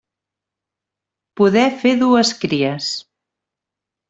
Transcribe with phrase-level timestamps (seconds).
[1.41, 2.89] Poder fer dues cries.